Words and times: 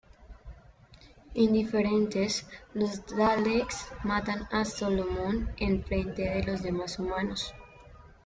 Indiferentes, 1.35 2.47
los 2.73 3.05
Daleks 3.05 3.85
matan 4.03 4.47
a 4.51 4.65
Solomon 4.65 5.53
en 5.57 5.83
frente 5.83 6.23
de 6.23 6.41
los 6.43 6.63
demás 6.63 6.97
humanos. 6.97 7.53